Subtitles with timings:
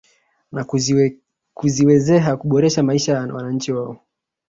[0.51, 0.61] Na
[1.57, 3.99] kuziwezeha kuboresha maisha ya wananchi wao